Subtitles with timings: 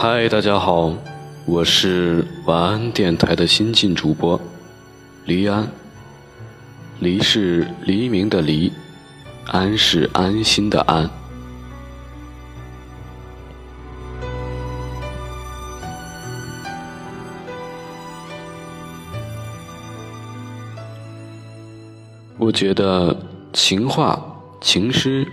[0.00, 0.94] 嗨，大家好，
[1.44, 4.40] 我是晚安电台的新晋主播
[5.24, 5.68] 黎安。
[7.00, 8.72] 黎是黎明的黎，
[9.46, 11.10] 安是安心的安。
[22.38, 23.16] 我觉得
[23.52, 24.24] 情话、
[24.60, 25.26] 情诗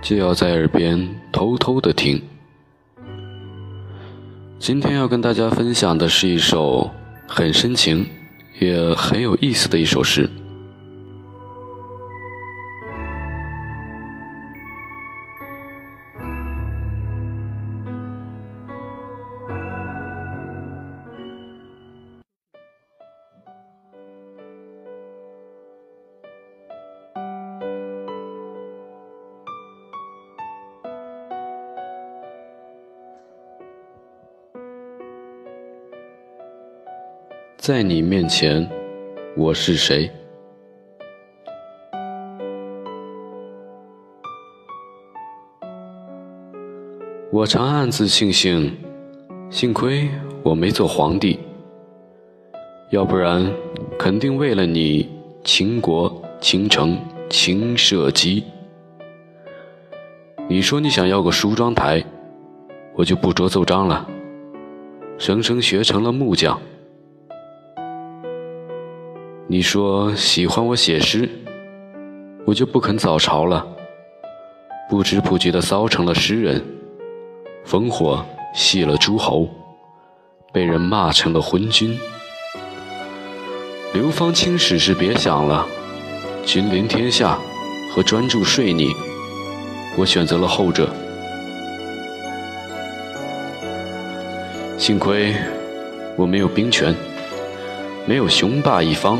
[0.00, 2.22] 就要在耳边偷偷的听。
[4.58, 6.90] 今天要跟大家分享的是一首
[7.26, 8.06] 很深情，
[8.58, 10.28] 也很有意思的一首诗。
[37.66, 38.64] 在你面前，
[39.36, 40.08] 我是谁？
[47.32, 48.72] 我常暗自庆幸，
[49.50, 50.08] 幸亏
[50.44, 51.40] 我没做皇帝，
[52.90, 53.52] 要不然
[53.98, 55.10] 肯定为了你
[55.42, 56.96] 倾国倾城
[57.28, 58.44] 倾社稷。
[60.48, 62.04] 你说你想要个梳妆台，
[62.94, 64.08] 我就不着奏章了，
[65.18, 66.56] 生生学成了木匠。
[69.48, 71.30] 你说喜欢我写诗，
[72.44, 73.64] 我就不肯早朝了，
[74.90, 76.60] 不知不觉的骚成了诗人，
[77.64, 79.48] 烽火戏了诸侯，
[80.52, 81.96] 被人骂成了昏君。
[83.94, 85.64] 流芳青史是别想了，
[86.44, 87.38] 君临天下
[87.94, 88.92] 和专注睡你，
[89.96, 90.92] 我选择了后者。
[94.76, 95.32] 幸亏
[96.16, 96.92] 我没有兵权，
[98.06, 99.16] 没有雄霸一方。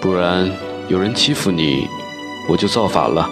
[0.00, 0.50] 不然
[0.88, 1.86] 有人欺负你，
[2.48, 3.28] 我就造反了。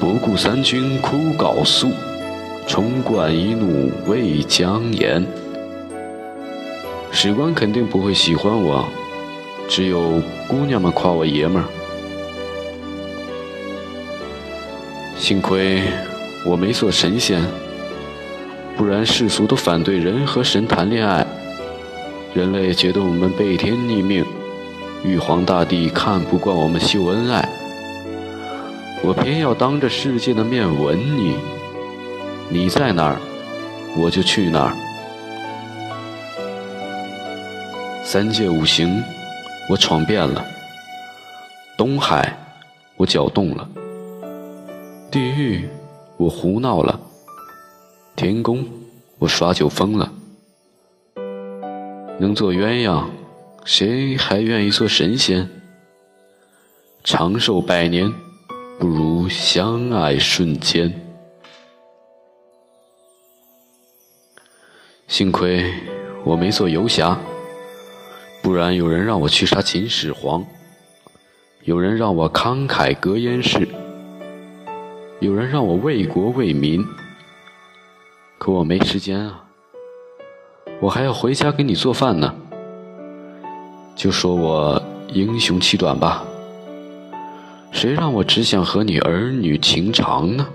[0.00, 1.88] 不顾三军哭缟素，
[2.66, 5.26] 冲冠一怒为将颜。
[7.12, 8.88] 史官肯定不会喜欢我，
[9.68, 11.68] 只有姑娘们夸我爷们儿。
[15.18, 15.82] 幸亏
[16.46, 17.42] 我没做神仙，
[18.74, 21.26] 不然世俗都反对人和神谈恋爱，
[22.32, 24.24] 人类觉得我们背天逆命。
[25.02, 27.48] 玉皇大帝看不惯我们秀恩爱，
[29.02, 31.36] 我偏要当着世界的面吻你。
[32.50, 33.16] 你在哪儿，
[33.96, 34.76] 我就去哪儿。
[38.04, 39.02] 三界五行，
[39.70, 40.44] 我闯遍了；
[41.78, 42.36] 东海，
[42.96, 43.66] 我搅动了；
[45.10, 45.66] 地狱，
[46.18, 47.00] 我胡闹了；
[48.16, 48.66] 天宫，
[49.18, 50.12] 我耍酒疯了。
[52.18, 53.04] 能做鸳鸯。
[53.64, 55.48] 谁还愿意做神仙？
[57.04, 58.12] 长寿百年，
[58.78, 60.92] 不如相爱瞬间。
[65.06, 65.72] 幸亏
[66.24, 67.18] 我没做游侠，
[68.42, 70.44] 不然有人让我去杀秦始皇，
[71.64, 73.68] 有人让我慷慨格燕市，
[75.20, 76.84] 有人让我为国为民。
[78.38, 79.44] 可我没时间啊，
[80.80, 82.34] 我还要回家给你做饭呢。
[84.00, 86.24] 就说我英雄气短吧，
[87.70, 90.48] 谁让我只想和你儿女情长呢？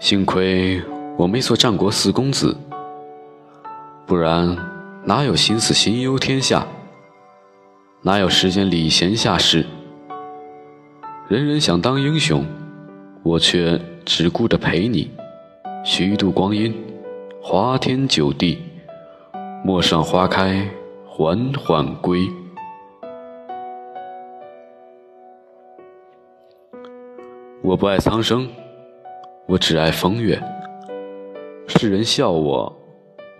[0.00, 0.82] 幸亏
[1.18, 2.56] 我没做战国四公子，
[4.06, 4.56] 不然
[5.04, 6.66] 哪有心思心忧天下，
[8.00, 9.66] 哪有时间礼贤下士？
[11.28, 12.42] 人人想当英雄，
[13.22, 15.10] 我却只顾着陪你，
[15.84, 16.74] 虚度光阴，
[17.42, 18.58] 花天酒地。
[19.66, 20.62] 陌上花开，
[21.06, 22.20] 缓缓归。
[27.62, 28.46] 我不爱苍生，
[29.46, 30.38] 我只爱风月。
[31.66, 32.70] 世人笑我，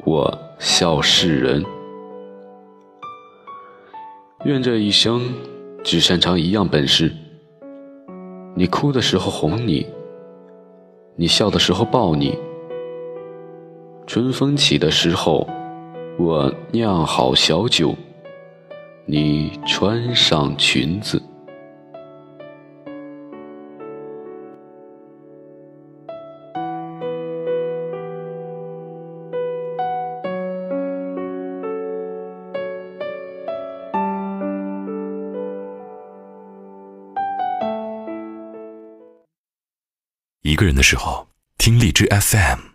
[0.07, 1.63] 我笑世人。
[4.47, 5.31] 愿这一生
[5.83, 7.13] 只擅长一样本事：
[8.55, 9.87] 你哭的时候哄你，
[11.17, 12.39] 你笑的时候抱你。
[14.07, 15.47] 春风起的时候。
[16.17, 17.95] 我酿好小酒，
[19.05, 21.23] 你穿上裙子。
[40.43, 41.27] 一个人的时候，
[41.59, 42.74] 听荔枝 FM。